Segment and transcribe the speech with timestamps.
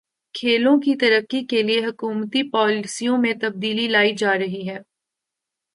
[0.35, 4.77] کھیلوں کی ترقی کے لیے حکومتی پالیسیوں میں تبدیلی لائی جا رہی ہے